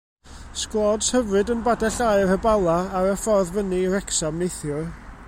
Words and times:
Sglods 0.61 1.09
hyfryd 1.15 1.51
yn 1.55 1.61
Badell 1.67 1.99
Aur, 2.07 2.33
Y 2.37 2.39
Bala, 2.47 2.79
ar 3.01 3.13
y 3.13 3.15
ffordd 3.25 3.55
fyny 3.59 3.77
i 3.81 3.85
Wrecsam 3.93 4.41
neithiwr. 4.43 4.87